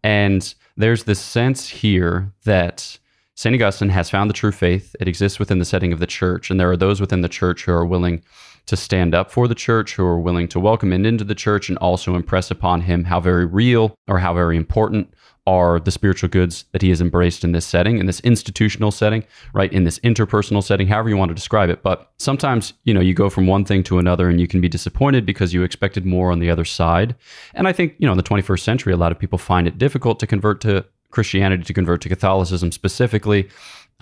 And 0.03 0.53
there's 0.75 1.05
this 1.05 1.19
sense 1.19 1.67
here 1.67 2.31
that 2.45 2.99
St. 3.35 3.55
Augustine 3.55 3.89
has 3.89 4.09
found 4.09 4.29
the 4.29 4.33
true 4.35 4.51
faith. 4.51 4.95
It 4.99 5.07
exists 5.07 5.39
within 5.39 5.59
the 5.59 5.65
setting 5.65 5.91
of 5.91 5.99
the 5.99 6.07
church, 6.07 6.49
and 6.49 6.59
there 6.59 6.69
are 6.71 6.77
those 6.77 7.01
within 7.01 7.21
the 7.21 7.29
church 7.29 7.65
who 7.65 7.71
are 7.71 7.85
willing 7.85 8.21
to 8.67 8.77
stand 8.77 9.15
up 9.15 9.31
for 9.31 9.47
the 9.47 9.55
church, 9.55 9.95
who 9.95 10.05
are 10.05 10.19
willing 10.19 10.47
to 10.49 10.59
welcome 10.59 10.93
him 10.93 11.05
into 11.05 11.23
the 11.23 11.35
church 11.35 11.69
and 11.69 11.77
also 11.79 12.15
impress 12.15 12.51
upon 12.51 12.81
him 12.81 13.05
how 13.05 13.19
very 13.19 13.45
real 13.45 13.95
or 14.07 14.19
how 14.19 14.33
very 14.33 14.55
important 14.55 15.11
are 15.47 15.79
the 15.79 15.91
spiritual 15.91 16.27
goods 16.27 16.65
that 16.73 16.81
he 16.81 16.89
has 16.89 16.99
embraced 16.99 17.45
in 17.45 17.53
this 17.53 17.65
setting, 17.65 17.99
in 17.99 18.05
this 18.05 18.19
institutional 18.19 18.91
setting, 18.91 19.23
right? 19.53 19.71
In 19.71 19.85
this 19.85 19.97
interpersonal 19.99 20.61
setting, 20.61 20.87
however 20.87 21.07
you 21.07 21.15
want 21.15 21.29
to 21.29 21.35
describe 21.35 21.69
it. 21.69 21.81
But 21.81 22.11
sometimes, 22.17 22.73
you 22.83 22.93
know, 22.93 22.99
you 22.99 23.13
go 23.13 23.29
from 23.29 23.47
one 23.47 23.63
thing 23.63 23.81
to 23.83 23.97
another 23.97 24.27
and 24.27 24.41
you 24.41 24.47
can 24.47 24.59
be 24.59 24.67
disappointed 24.67 25.25
because 25.25 25.53
you 25.53 25.63
expected 25.63 26.05
more 26.05 26.33
on 26.33 26.39
the 26.39 26.49
other 26.49 26.65
side. 26.65 27.15
And 27.53 27.65
I 27.65 27.71
think, 27.71 27.95
you 27.97 28.05
know, 28.05 28.11
in 28.11 28.17
the 28.17 28.23
21st 28.23 28.59
century, 28.59 28.91
a 28.91 28.97
lot 28.97 29.13
of 29.13 29.19
people 29.19 29.39
find 29.39 29.67
it 29.67 29.77
difficult 29.77 30.19
to 30.19 30.27
convert 30.27 30.59
to 30.61 30.85
Christianity, 31.11 31.63
to 31.63 31.73
convert 31.73 32.01
to 32.01 32.09
Catholicism 32.09 32.73
specifically, 32.73 33.47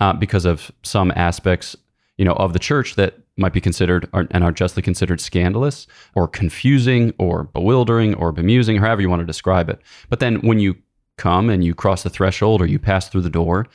uh, 0.00 0.12
because 0.14 0.46
of 0.46 0.72
some 0.82 1.12
aspects, 1.14 1.76
you 2.18 2.24
know, 2.24 2.34
of 2.34 2.54
the 2.54 2.58
church 2.58 2.96
that 2.96 3.20
might 3.36 3.52
be 3.52 3.60
considered 3.60 4.08
and 4.12 4.42
are 4.42 4.52
justly 4.52 4.82
considered 4.82 5.20
scandalous 5.20 5.86
or 6.14 6.26
confusing 6.26 7.12
or 7.18 7.44
bewildering 7.44 8.14
or 8.14 8.32
bemusing, 8.32 8.78
however 8.78 9.02
you 9.02 9.10
want 9.10 9.20
to 9.20 9.26
describe 9.26 9.68
it. 9.68 9.80
But 10.08 10.20
then 10.20 10.36
when 10.36 10.58
you 10.58 10.76
come 11.18 11.50
and 11.50 11.64
you 11.64 11.74
cross 11.74 12.02
the 12.02 12.10
threshold 12.10 12.60
or 12.60 12.66
you 12.66 12.78
pass 12.78 13.08
through 13.08 13.22
the 13.22 13.30
door, 13.30 13.66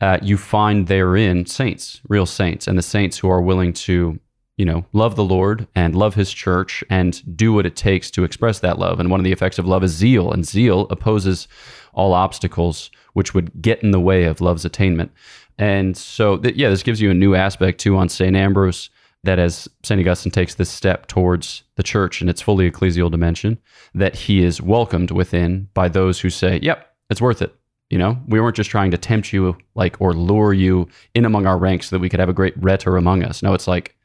uh, 0.00 0.18
you 0.22 0.36
find 0.36 0.86
therein 0.86 1.46
saints, 1.46 2.00
real 2.08 2.26
saints, 2.26 2.66
and 2.68 2.78
the 2.78 2.82
saints 2.82 3.18
who 3.18 3.28
are 3.28 3.42
willing 3.42 3.72
to, 3.72 4.18
you 4.56 4.64
know, 4.64 4.84
love 4.92 5.16
the 5.16 5.24
Lord 5.24 5.66
and 5.74 5.96
love 5.96 6.14
His 6.14 6.32
church 6.32 6.84
and 6.88 7.36
do 7.36 7.52
what 7.52 7.66
it 7.66 7.74
takes 7.74 8.10
to 8.12 8.24
express 8.24 8.60
that 8.60 8.78
love. 8.78 9.00
And 9.00 9.10
one 9.10 9.18
of 9.18 9.24
the 9.24 9.32
effects 9.32 9.58
of 9.58 9.66
love 9.66 9.82
is 9.82 9.92
zeal, 9.92 10.32
and 10.32 10.46
zeal 10.46 10.86
opposes 10.90 11.48
all 11.92 12.14
obstacles 12.14 12.90
which 13.14 13.34
would 13.34 13.60
get 13.60 13.82
in 13.82 13.90
the 13.90 13.98
way 13.98 14.24
of 14.24 14.40
love's 14.40 14.64
attainment. 14.64 15.10
And 15.58 15.96
so, 15.96 16.36
th- 16.36 16.54
yeah, 16.54 16.70
this 16.70 16.84
gives 16.84 17.00
you 17.00 17.10
a 17.10 17.14
new 17.14 17.34
aspect 17.34 17.80
too 17.80 17.96
on 17.96 18.08
St. 18.08 18.36
Ambrose 18.36 18.90
that 19.24 19.38
as 19.38 19.68
St. 19.82 20.00
Augustine 20.00 20.30
takes 20.30 20.54
this 20.54 20.70
step 20.70 21.06
towards 21.06 21.64
the 21.76 21.82
church 21.82 22.22
in 22.22 22.28
its 22.28 22.40
fully 22.40 22.70
ecclesial 22.70 23.10
dimension, 23.10 23.58
that 23.94 24.14
he 24.14 24.44
is 24.44 24.62
welcomed 24.62 25.10
within 25.10 25.68
by 25.74 25.88
those 25.88 26.20
who 26.20 26.30
say, 26.30 26.60
yep, 26.62 26.94
it's 27.10 27.20
worth 27.20 27.42
it. 27.42 27.54
You 27.90 27.98
know, 27.98 28.18
we 28.28 28.38
weren't 28.40 28.56
just 28.56 28.70
trying 28.70 28.90
to 28.90 28.98
tempt 28.98 29.32
you 29.32 29.56
like 29.74 30.00
or 30.00 30.12
lure 30.12 30.52
you 30.52 30.88
in 31.14 31.24
among 31.24 31.46
our 31.46 31.58
ranks 31.58 31.88
so 31.88 31.96
that 31.96 32.00
we 32.00 32.08
could 32.08 32.20
have 32.20 32.28
a 32.28 32.34
great 32.34 32.54
rhetor 32.58 32.96
among 32.96 33.22
us. 33.22 33.42
No, 33.42 33.54
it's 33.54 33.66
like 33.66 33.96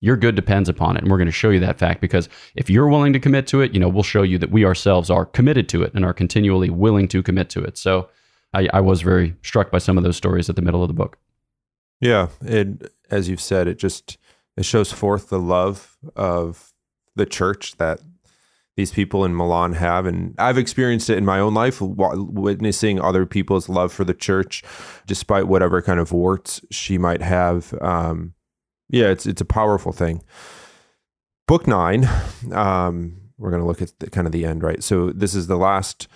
your 0.00 0.16
good 0.16 0.34
depends 0.34 0.68
upon 0.68 0.96
it. 0.96 1.02
And 1.02 1.10
we're 1.10 1.18
going 1.18 1.26
to 1.26 1.32
show 1.32 1.50
you 1.50 1.60
that 1.60 1.78
fact 1.78 2.00
because 2.00 2.28
if 2.54 2.70
you're 2.70 2.88
willing 2.88 3.12
to 3.12 3.20
commit 3.20 3.46
to 3.48 3.60
it, 3.60 3.74
you 3.74 3.80
know, 3.80 3.88
we'll 3.88 4.02
show 4.02 4.22
you 4.22 4.38
that 4.38 4.50
we 4.50 4.64
ourselves 4.64 5.10
are 5.10 5.26
committed 5.26 5.68
to 5.68 5.82
it 5.82 5.92
and 5.94 6.04
are 6.04 6.14
continually 6.14 6.70
willing 6.70 7.08
to 7.08 7.22
commit 7.22 7.50
to 7.50 7.62
it. 7.62 7.76
So 7.76 8.08
I, 8.54 8.68
I 8.72 8.80
was 8.80 9.02
very 9.02 9.36
struck 9.42 9.70
by 9.70 9.78
some 9.78 9.98
of 9.98 10.04
those 10.04 10.16
stories 10.16 10.48
at 10.48 10.56
the 10.56 10.62
middle 10.62 10.82
of 10.82 10.88
the 10.88 10.94
book. 10.94 11.18
Yeah. 12.00 12.28
And 12.40 12.88
as 13.10 13.28
you've 13.28 13.42
said, 13.42 13.68
it 13.68 13.78
just, 13.78 14.16
it 14.60 14.66
shows 14.66 14.92
forth 14.92 15.30
the 15.30 15.38
love 15.38 15.96
of 16.14 16.74
the 17.16 17.24
church 17.24 17.76
that 17.78 18.00
these 18.76 18.92
people 18.92 19.24
in 19.24 19.34
Milan 19.34 19.72
have. 19.72 20.04
And 20.06 20.34
I've 20.38 20.58
experienced 20.58 21.08
it 21.10 21.18
in 21.18 21.24
my 21.24 21.40
own 21.40 21.54
life, 21.54 21.80
witnessing 21.80 23.00
other 23.00 23.24
people's 23.24 23.68
love 23.70 23.92
for 23.92 24.04
the 24.04 24.14
church, 24.14 24.62
despite 25.06 25.48
whatever 25.48 25.80
kind 25.80 25.98
of 25.98 26.12
warts 26.12 26.60
she 26.70 26.98
might 26.98 27.22
have. 27.22 27.74
Um, 27.80 28.34
yeah, 28.90 29.08
it's 29.08 29.26
it's 29.26 29.40
a 29.40 29.46
powerful 29.46 29.92
thing. 29.92 30.22
Book 31.46 31.66
nine, 31.66 32.08
um, 32.52 33.16
we're 33.38 33.50
going 33.50 33.62
to 33.62 33.66
look 33.66 33.82
at 33.82 33.98
the, 33.98 34.10
kind 34.10 34.26
of 34.26 34.32
the 34.32 34.44
end, 34.44 34.62
right? 34.62 34.84
So 34.84 35.10
this 35.10 35.34
is 35.34 35.46
the 35.46 35.56
last 35.56 36.06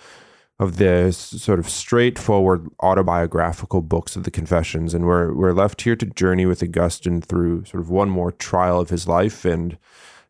of 0.57 0.77
the 0.77 1.11
sort 1.11 1.59
of 1.59 1.69
straightforward 1.69 2.69
autobiographical 2.81 3.81
books 3.81 4.15
of 4.15 4.23
the 4.23 4.31
Confessions, 4.31 4.93
and 4.93 5.05
we're 5.05 5.33
we're 5.33 5.53
left 5.53 5.81
here 5.81 5.95
to 5.97 6.05
journey 6.05 6.45
with 6.45 6.63
Augustine 6.63 7.21
through 7.21 7.65
sort 7.65 7.81
of 7.81 7.89
one 7.89 8.09
more 8.09 8.31
trial 8.31 8.79
of 8.79 8.89
his 8.89 9.07
life, 9.07 9.43
and 9.43 9.77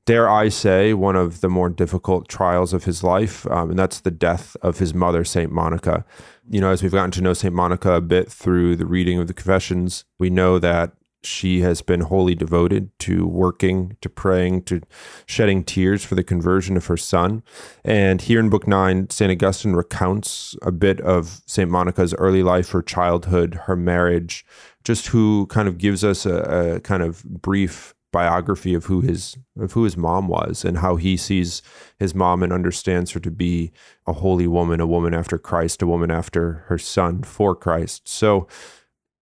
dare 0.05 0.29
I 0.29 0.49
say, 0.49 0.93
one 0.93 1.15
of 1.15 1.41
the 1.41 1.49
more 1.49 1.69
difficult 1.69 2.27
trials 2.27 2.73
of 2.73 2.85
his 2.85 3.03
life, 3.03 3.45
um, 3.51 3.71
and 3.71 3.79
that's 3.79 3.99
the 3.99 4.11
death 4.11 4.55
of 4.61 4.79
his 4.79 4.93
mother, 4.93 5.23
Saint 5.23 5.51
Monica. 5.51 6.05
You 6.49 6.61
know, 6.61 6.71
as 6.71 6.81
we've 6.81 6.91
gotten 6.91 7.11
to 7.11 7.21
know 7.21 7.33
Saint 7.33 7.53
Monica 7.53 7.93
a 7.93 8.01
bit 8.01 8.31
through 8.31 8.75
the 8.77 8.85
reading 8.85 9.19
of 9.19 9.27
the 9.27 9.33
Confessions, 9.33 10.05
we 10.17 10.29
know 10.29 10.57
that 10.59 10.91
she 11.25 11.61
has 11.61 11.81
been 11.81 12.01
wholly 12.01 12.35
devoted 12.35 12.97
to 12.99 13.25
working, 13.25 13.97
to 14.01 14.09
praying, 14.09 14.63
to 14.63 14.81
shedding 15.25 15.63
tears 15.63 16.03
for 16.03 16.15
the 16.15 16.23
conversion 16.23 16.77
of 16.77 16.85
her 16.87 16.97
son. 16.97 17.43
And 17.83 18.21
here 18.21 18.39
in 18.39 18.49
Book 18.49 18.67
Nine, 18.67 19.09
St. 19.09 19.31
Augustine 19.31 19.73
recounts 19.73 20.55
a 20.61 20.71
bit 20.71 21.01
of 21.01 21.41
St. 21.45 21.69
Monica's 21.69 22.13
early 22.15 22.43
life, 22.43 22.69
her 22.71 22.81
childhood, 22.81 23.55
her 23.65 23.75
marriage, 23.75 24.45
just 24.83 25.07
who 25.07 25.47
kind 25.47 25.67
of 25.67 25.77
gives 25.77 26.03
us 26.03 26.25
a, 26.25 26.75
a 26.75 26.79
kind 26.79 27.03
of 27.03 27.23
brief 27.23 27.95
biography 28.15 28.73
of 28.73 28.85
who 28.85 29.01
his 29.01 29.37
of 29.59 29.73
who 29.73 29.83
his 29.83 29.97
mom 29.97 30.29
was 30.29 30.63
and 30.63 30.77
how 30.77 30.95
he 30.95 31.17
sees 31.17 31.61
his 31.99 32.15
mom 32.15 32.43
and 32.43 32.53
understands 32.53 33.11
her 33.11 33.19
to 33.19 33.29
be 33.29 33.73
a 34.07 34.13
holy 34.13 34.47
woman, 34.47 34.79
a 34.79 34.87
woman 34.87 35.13
after 35.13 35.37
Christ, 35.37 35.81
a 35.81 35.87
woman 35.87 36.09
after 36.09 36.63
her 36.67 36.77
son 36.77 37.23
for 37.23 37.53
Christ. 37.53 38.07
So 38.07 38.47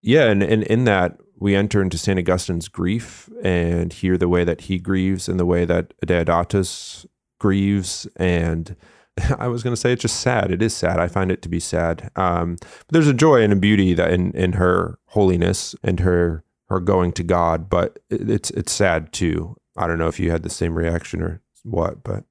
yeah, 0.03 0.25
and, 0.25 0.43
and 0.43 0.61
in 0.63 0.83
that 0.83 1.17
we 1.43 1.57
enter 1.57 1.81
into 1.81 1.97
St. 1.97 2.17
Augustine's 2.17 2.69
grief 2.69 3.29
and 3.43 3.91
hear 3.91 4.17
the 4.17 4.29
way 4.29 4.45
that 4.45 4.61
he 4.61 4.79
grieves 4.79 5.27
and 5.27 5.37
the 5.37 5.45
way 5.45 5.65
that 5.65 5.93
Deodatus 5.99 7.05
grieves. 7.37 8.07
And 8.15 8.77
I 9.37 9.49
was 9.49 9.61
going 9.61 9.73
to 9.73 9.79
say 9.79 9.91
it's 9.91 10.03
just 10.03 10.21
sad. 10.21 10.51
It 10.51 10.61
is 10.61 10.73
sad. 10.73 11.01
I 11.01 11.09
find 11.09 11.33
it 11.33 11.41
to 11.41 11.49
be 11.49 11.59
sad. 11.59 12.09
Um, 12.15 12.55
but 12.61 12.87
there's 12.91 13.09
a 13.09 13.13
joy 13.13 13.41
and 13.41 13.51
a 13.51 13.57
beauty 13.57 13.93
that 13.93 14.13
in, 14.13 14.31
in 14.31 14.53
her 14.53 14.99
holiness 15.07 15.75
and 15.83 15.99
her 15.99 16.45
her 16.69 16.79
going 16.79 17.11
to 17.11 17.23
God. 17.23 17.69
But 17.69 17.99
it's 18.09 18.49
it's 18.51 18.71
sad 18.71 19.11
too. 19.11 19.57
I 19.75 19.85
don't 19.85 19.99
know 19.99 20.07
if 20.07 20.21
you 20.21 20.31
had 20.31 20.43
the 20.43 20.49
same 20.49 20.77
reaction 20.77 21.21
or 21.21 21.41
what, 21.63 22.05
but 22.05 22.23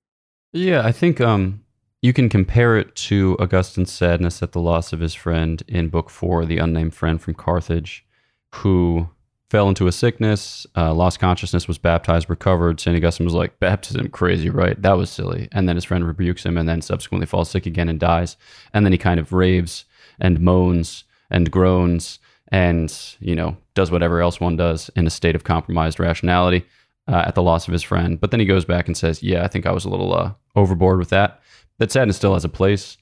yeah, 0.54 0.86
I 0.86 0.90
think 0.90 1.20
um, 1.20 1.64
you 2.00 2.14
can 2.14 2.30
compare 2.30 2.78
it 2.78 2.96
to 2.96 3.36
Augustine's 3.38 3.92
sadness 3.92 4.42
at 4.42 4.52
the 4.52 4.60
loss 4.60 4.94
of 4.94 5.00
his 5.00 5.12
friend 5.12 5.62
in 5.68 5.90
Book 5.90 6.08
Four, 6.08 6.46
the 6.46 6.56
unnamed 6.56 6.94
friend 6.94 7.20
from 7.20 7.34
Carthage 7.34 8.06
who 8.54 9.08
fell 9.50 9.68
into 9.68 9.86
a 9.86 9.92
sickness, 9.92 10.66
uh, 10.76 10.94
lost 10.94 11.20
consciousness, 11.20 11.68
was 11.68 11.76
baptized, 11.76 12.30
recovered. 12.30 12.80
St. 12.80 12.96
Augustine 12.96 13.26
was 13.26 13.34
like, 13.34 13.58
baptism, 13.60 14.08
crazy, 14.08 14.48
right? 14.48 14.80
That 14.80 14.96
was 14.96 15.10
silly. 15.10 15.48
And 15.52 15.68
then 15.68 15.76
his 15.76 15.84
friend 15.84 16.06
rebukes 16.06 16.46
him 16.46 16.56
and 16.56 16.66
then 16.66 16.80
subsequently 16.80 17.26
falls 17.26 17.50
sick 17.50 17.66
again 17.66 17.90
and 17.90 18.00
dies. 18.00 18.38
And 18.72 18.86
then 18.86 18.92
he 18.92 18.98
kind 18.98 19.20
of 19.20 19.32
raves 19.32 19.84
and 20.18 20.40
moans 20.40 21.04
and 21.30 21.50
groans 21.50 22.18
and, 22.48 22.94
you 23.20 23.34
know, 23.34 23.56
does 23.74 23.90
whatever 23.90 24.22
else 24.22 24.40
one 24.40 24.56
does 24.56 24.90
in 24.96 25.06
a 25.06 25.10
state 25.10 25.36
of 25.36 25.44
compromised 25.44 26.00
rationality 26.00 26.64
uh, 27.08 27.24
at 27.26 27.34
the 27.34 27.42
loss 27.42 27.66
of 27.66 27.72
his 27.72 27.82
friend. 27.82 28.18
But 28.18 28.30
then 28.30 28.40
he 28.40 28.46
goes 28.46 28.64
back 28.64 28.86
and 28.86 28.96
says, 28.96 29.22
yeah, 29.22 29.44
I 29.44 29.48
think 29.48 29.66
I 29.66 29.72
was 29.72 29.84
a 29.84 29.90
little 29.90 30.14
uh, 30.14 30.32
overboard 30.56 30.98
with 30.98 31.10
that. 31.10 31.42
That 31.78 31.92
sadness 31.92 32.16
still 32.16 32.34
has 32.34 32.44
a 32.44 32.48
place. 32.48 32.96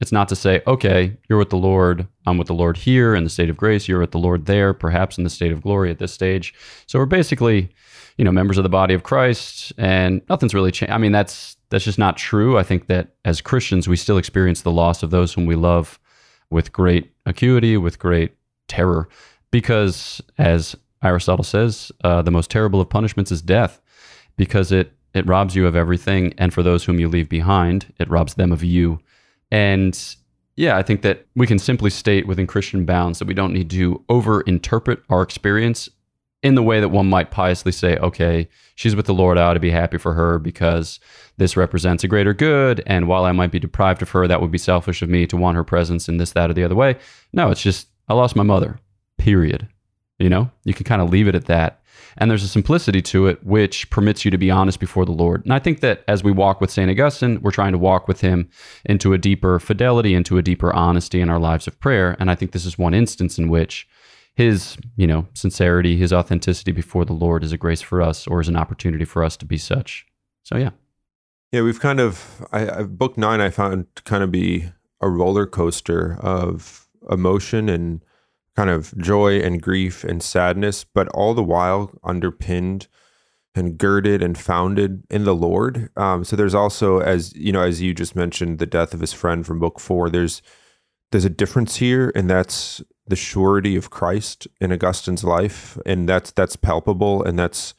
It's 0.00 0.12
not 0.12 0.28
to 0.28 0.36
say, 0.36 0.60
okay, 0.66 1.16
you're 1.28 1.38
with 1.38 1.50
the 1.50 1.56
Lord, 1.56 2.06
I'm 2.26 2.36
with 2.36 2.48
the 2.48 2.54
Lord 2.54 2.76
here 2.76 3.14
in 3.14 3.24
the 3.24 3.30
state 3.30 3.48
of 3.48 3.56
grace, 3.56 3.86
you're 3.86 4.00
with 4.00 4.10
the 4.10 4.18
Lord 4.18 4.46
there, 4.46 4.74
perhaps 4.74 5.18
in 5.18 5.24
the 5.24 5.30
state 5.30 5.52
of 5.52 5.62
glory 5.62 5.90
at 5.90 5.98
this 5.98 6.12
stage. 6.12 6.52
So 6.86 6.98
we're 6.98 7.06
basically, 7.06 7.70
you 8.18 8.24
know, 8.24 8.32
members 8.32 8.58
of 8.58 8.64
the 8.64 8.68
body 8.68 8.92
of 8.92 9.04
Christ, 9.04 9.72
and 9.78 10.20
nothing's 10.28 10.52
really 10.54 10.72
changed. 10.72 10.92
I 10.92 10.98
mean, 10.98 11.12
that's 11.12 11.56
that's 11.70 11.84
just 11.84 11.98
not 11.98 12.16
true. 12.16 12.58
I 12.58 12.62
think 12.62 12.86
that 12.88 13.14
as 13.24 13.40
Christians, 13.40 13.88
we 13.88 13.96
still 13.96 14.18
experience 14.18 14.62
the 14.62 14.70
loss 14.70 15.02
of 15.02 15.10
those 15.10 15.32
whom 15.32 15.46
we 15.46 15.56
love 15.56 15.98
with 16.50 16.72
great 16.72 17.12
acuity, 17.24 17.76
with 17.76 17.98
great 17.98 18.32
terror, 18.68 19.08
because 19.50 20.20
as 20.38 20.76
Aristotle 21.02 21.44
says, 21.44 21.92
uh, 22.02 22.22
the 22.22 22.30
most 22.30 22.50
terrible 22.50 22.80
of 22.80 22.88
punishments 22.88 23.30
is 23.32 23.42
death, 23.42 23.80
because 24.36 24.72
it 24.72 24.92
it 25.14 25.26
robs 25.26 25.54
you 25.54 25.66
of 25.68 25.76
everything, 25.76 26.34
and 26.36 26.52
for 26.52 26.64
those 26.64 26.84
whom 26.84 26.98
you 26.98 27.08
leave 27.08 27.28
behind, 27.28 27.92
it 28.00 28.10
robs 28.10 28.34
them 28.34 28.50
of 28.50 28.64
you. 28.64 28.98
And 29.50 30.16
yeah, 30.56 30.76
I 30.76 30.82
think 30.82 31.02
that 31.02 31.26
we 31.34 31.46
can 31.46 31.58
simply 31.58 31.90
state 31.90 32.26
within 32.26 32.46
Christian 32.46 32.84
bounds 32.84 33.18
that 33.18 33.28
we 33.28 33.34
don't 33.34 33.52
need 33.52 33.70
to 33.70 34.04
over 34.08 34.40
interpret 34.42 35.02
our 35.08 35.22
experience 35.22 35.88
in 36.44 36.54
the 36.54 36.62
way 36.62 36.78
that 36.78 36.90
one 36.90 37.08
might 37.08 37.30
piously 37.30 37.72
say, 37.72 37.96
okay, 37.96 38.46
she's 38.74 38.94
with 38.94 39.06
the 39.06 39.14
Lord, 39.14 39.38
I 39.38 39.44
ought 39.44 39.54
to 39.54 39.60
be 39.60 39.70
happy 39.70 39.96
for 39.96 40.12
her 40.12 40.38
because 40.38 41.00
this 41.38 41.56
represents 41.56 42.04
a 42.04 42.08
greater 42.08 42.34
good. 42.34 42.82
And 42.86 43.08
while 43.08 43.24
I 43.24 43.32
might 43.32 43.50
be 43.50 43.58
deprived 43.58 44.02
of 44.02 44.10
her, 44.10 44.28
that 44.28 44.42
would 44.42 44.50
be 44.50 44.58
selfish 44.58 45.00
of 45.00 45.08
me 45.08 45.26
to 45.28 45.38
want 45.38 45.56
her 45.56 45.64
presence 45.64 46.06
in 46.06 46.18
this, 46.18 46.32
that, 46.32 46.50
or 46.50 46.52
the 46.52 46.62
other 46.62 46.74
way. 46.74 46.96
No, 47.32 47.50
it's 47.50 47.62
just, 47.62 47.88
I 48.08 48.14
lost 48.14 48.36
my 48.36 48.42
mother, 48.42 48.78
period. 49.16 49.68
You 50.18 50.28
know, 50.28 50.50
you 50.64 50.74
can 50.74 50.84
kind 50.84 51.00
of 51.00 51.08
leave 51.08 51.28
it 51.28 51.34
at 51.34 51.46
that. 51.46 51.82
And 52.16 52.30
there's 52.30 52.44
a 52.44 52.48
simplicity 52.48 53.02
to 53.02 53.26
it 53.26 53.44
which 53.44 53.90
permits 53.90 54.24
you 54.24 54.30
to 54.30 54.38
be 54.38 54.50
honest 54.50 54.80
before 54.80 55.04
the 55.04 55.12
Lord. 55.12 55.44
And 55.44 55.52
I 55.52 55.58
think 55.58 55.80
that 55.80 56.04
as 56.08 56.22
we 56.22 56.32
walk 56.32 56.60
with 56.60 56.70
St. 56.70 56.90
Augustine, 56.90 57.40
we're 57.42 57.50
trying 57.50 57.72
to 57.72 57.78
walk 57.78 58.06
with 58.08 58.20
him 58.20 58.48
into 58.84 59.12
a 59.12 59.18
deeper 59.18 59.58
fidelity, 59.58 60.14
into 60.14 60.38
a 60.38 60.42
deeper 60.42 60.72
honesty 60.72 61.20
in 61.20 61.30
our 61.30 61.40
lives 61.40 61.66
of 61.66 61.78
prayer. 61.80 62.16
And 62.18 62.30
I 62.30 62.34
think 62.34 62.52
this 62.52 62.66
is 62.66 62.78
one 62.78 62.94
instance 62.94 63.38
in 63.38 63.48
which 63.48 63.88
his, 64.34 64.76
you 64.96 65.06
know, 65.06 65.26
sincerity, 65.34 65.96
his 65.96 66.12
authenticity 66.12 66.72
before 66.72 67.04
the 67.04 67.12
Lord 67.12 67.44
is 67.44 67.52
a 67.52 67.58
grace 67.58 67.82
for 67.82 68.02
us 68.02 68.26
or 68.26 68.40
is 68.40 68.48
an 68.48 68.56
opportunity 68.56 69.04
for 69.04 69.22
us 69.22 69.36
to 69.38 69.44
be 69.44 69.58
such. 69.58 70.06
So, 70.42 70.56
yeah. 70.56 70.70
Yeah, 71.52 71.62
we've 71.62 71.80
kind 71.80 72.00
of, 72.00 72.44
I, 72.52 72.80
I 72.80 72.82
book 72.82 73.16
nine, 73.16 73.40
I 73.40 73.50
found 73.50 73.86
to 73.94 74.02
kind 74.02 74.24
of 74.24 74.32
be 74.32 74.70
a 75.00 75.08
roller 75.08 75.46
coaster 75.46 76.18
of 76.20 76.88
emotion 77.08 77.68
and 77.68 78.04
kind 78.56 78.70
of 78.70 78.96
joy 78.98 79.38
and 79.38 79.60
grief 79.60 80.04
and 80.04 80.22
sadness, 80.22 80.84
but 80.84 81.08
all 81.08 81.34
the 81.34 81.42
while 81.42 81.90
underpinned 82.02 82.86
and 83.54 83.78
girded 83.78 84.22
and 84.22 84.36
founded 84.36 85.04
in 85.10 85.24
the 85.24 85.34
Lord. 85.34 85.90
Um, 85.96 86.24
so 86.24 86.36
there's 86.36 86.54
also, 86.54 87.00
as 87.00 87.34
you 87.34 87.52
know, 87.52 87.62
as 87.62 87.80
you 87.80 87.94
just 87.94 88.16
mentioned, 88.16 88.58
the 88.58 88.66
death 88.66 88.94
of 88.94 89.00
his 89.00 89.12
friend 89.12 89.46
from 89.46 89.58
Book 89.60 89.78
Four. 89.78 90.10
There's 90.10 90.42
there's 91.12 91.24
a 91.24 91.30
difference 91.30 91.76
here, 91.76 92.10
and 92.14 92.28
that's 92.28 92.82
the 93.06 93.16
surety 93.16 93.76
of 93.76 93.90
Christ 93.90 94.48
in 94.60 94.72
Augustine's 94.72 95.24
life, 95.24 95.78
and 95.86 96.08
that's 96.08 96.32
that's 96.32 96.56
palpable, 96.56 97.22
and 97.22 97.38
that's 97.38 97.74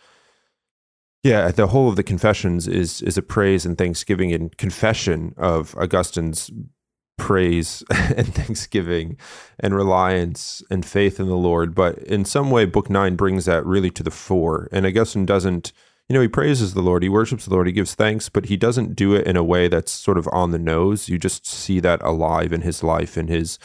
yeah. 1.24 1.52
The 1.52 1.68
whole 1.68 1.90
of 1.90 1.96
the 1.96 2.04
Confessions 2.04 2.68
is 2.68 3.02
is 3.02 3.18
a 3.18 3.22
praise 3.22 3.66
and 3.66 3.78
thanksgiving 3.78 4.32
and 4.32 4.56
confession 4.58 5.34
of 5.38 5.76
Augustine's 5.78 6.52
praise 7.18 7.84
and 8.16 8.34
thanksgiving 8.34 9.18
and 9.60 9.76
reliance 9.76 10.64
and 10.70 10.86
faith 10.86 11.20
in 11.20 11.28
the 11.28 11.36
Lord. 11.36 11.76
But 11.76 11.98
in 12.00 12.26
some 12.26 12.52
way, 12.52 12.66
Book 12.66 12.90
Nine 12.90 13.16
brings 13.16 13.46
that 13.46 13.66
really 13.66 13.92
to 13.92 14.04
the 14.04 14.12
fore. 14.12 14.68
And 14.72 14.86
Augustine 14.86 15.26
doesn't, 15.26 15.72
you 16.10 16.14
know, 16.14 16.22
he 16.22 16.28
praises 16.28 16.74
the 16.74 16.82
Lord, 16.82 17.04
he 17.04 17.10
worships 17.10 17.46
the 17.46 17.52
Lord, 17.52 17.68
he 17.68 17.74
gives 17.74 17.96
thanks, 17.96 18.30
but 18.30 18.46
he 18.46 18.58
doesn't 18.58 18.96
do 18.96 19.16
it 19.16 19.26
in 19.26 19.38
a 19.38 19.44
way 19.44 19.68
that's 19.68 19.92
sort 19.92 20.18
of 20.18 20.28
on 20.32 20.52
the 20.52 20.60
nose. 20.60 21.10
You 21.10 21.18
just 21.18 21.46
see 21.46 21.80
that 21.80 22.02
alive 22.02 22.54
in 22.54 22.62
his 22.62 22.84
life, 22.84 23.18
in 23.18 23.28
his 23.28 23.58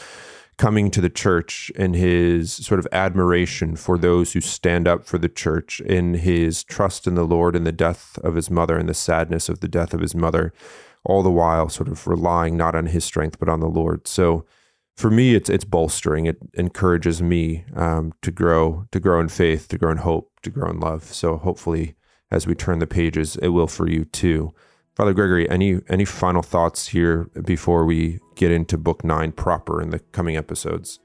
coming 0.57 0.91
to 0.91 1.01
the 1.01 1.09
church, 1.09 1.71
in 1.75 1.93
his 1.93 2.53
sort 2.53 2.79
of 2.79 2.87
admiration 2.91 3.75
for 3.75 3.97
those 3.97 4.33
who 4.33 4.41
stand 4.41 4.87
up 4.87 5.05
for 5.05 5.17
the 5.17 5.29
church, 5.29 5.81
in 5.81 6.13
his 6.13 6.63
trust 6.63 7.07
in 7.07 7.15
the 7.15 7.23
Lord 7.23 7.55
and 7.55 7.65
the 7.65 7.71
death 7.71 8.19
of 8.19 8.35
his 8.35 8.49
mother 8.51 8.77
and 8.77 8.87
the 8.87 8.93
sadness 8.93 9.49
of 9.49 9.59
the 9.59 9.67
death 9.67 9.93
of 9.93 10.01
his 10.01 10.13
mother 10.13 10.53
all 11.03 11.23
the 11.23 11.31
while 11.31 11.69
sort 11.69 11.89
of 11.89 12.07
relying 12.07 12.55
not 12.55 12.75
on 12.75 12.87
his 12.87 13.03
strength 13.03 13.39
but 13.39 13.49
on 13.49 13.59
the 13.59 13.67
Lord. 13.67 14.07
So 14.07 14.45
for 14.97 15.09
me, 15.09 15.35
it's 15.35 15.49
it's 15.49 15.63
bolstering. 15.63 16.25
It 16.25 16.37
encourages 16.53 17.21
me 17.21 17.65
um, 17.75 18.13
to 18.21 18.31
grow, 18.31 18.85
to 18.91 18.99
grow 18.99 19.19
in 19.19 19.29
faith, 19.29 19.67
to 19.69 19.77
grow 19.77 19.91
in 19.91 19.97
hope, 19.97 20.31
to 20.43 20.49
grow 20.49 20.69
in 20.69 20.79
love. 20.79 21.03
So 21.05 21.37
hopefully, 21.37 21.95
as 22.29 22.45
we 22.45 22.55
turn 22.55 22.79
the 22.79 22.87
pages, 22.87 23.35
it 23.37 23.49
will 23.49 23.67
for 23.67 23.89
you 23.89 24.05
too. 24.05 24.53
Father 24.95 25.13
Gregory, 25.13 25.49
any 25.49 25.79
any 25.89 26.05
final 26.05 26.43
thoughts 26.43 26.87
here 26.89 27.29
before 27.45 27.85
we 27.85 28.19
get 28.35 28.51
into 28.51 28.77
book 28.77 29.03
nine 29.03 29.31
proper 29.31 29.81
in 29.81 29.89
the 29.89 29.99
coming 29.99 30.37
episodes? 30.37 30.99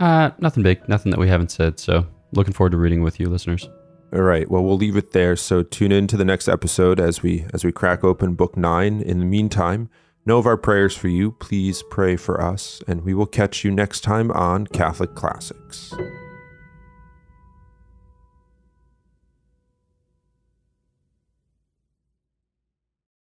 Uh, 0.00 0.30
nothing 0.40 0.62
big, 0.62 0.86
nothing 0.88 1.10
that 1.10 1.20
we 1.20 1.28
haven't 1.28 1.50
said. 1.50 1.78
So 1.78 2.06
looking 2.32 2.52
forward 2.52 2.72
to 2.72 2.78
reading 2.78 3.02
with 3.02 3.20
you, 3.20 3.28
listeners. 3.28 3.68
All 4.14 4.22
right. 4.22 4.48
Well, 4.48 4.62
we'll 4.62 4.76
leave 4.76 4.96
it 4.96 5.10
there. 5.10 5.34
So 5.34 5.64
tune 5.64 5.90
in 5.90 6.06
to 6.06 6.16
the 6.16 6.24
next 6.24 6.46
episode 6.46 7.00
as 7.00 7.20
we 7.20 7.46
as 7.52 7.64
we 7.64 7.72
crack 7.72 8.04
open 8.04 8.34
book 8.34 8.56
nine. 8.56 9.00
In 9.00 9.18
the 9.18 9.24
meantime, 9.24 9.90
know 10.24 10.38
of 10.38 10.46
our 10.46 10.56
prayers 10.56 10.96
for 10.96 11.08
you. 11.08 11.32
Please 11.32 11.82
pray 11.90 12.14
for 12.14 12.40
us, 12.40 12.80
and 12.86 13.02
we 13.02 13.12
will 13.12 13.26
catch 13.26 13.64
you 13.64 13.72
next 13.72 14.02
time 14.02 14.30
on 14.30 14.68
Catholic 14.68 15.16
Classics. 15.16 15.92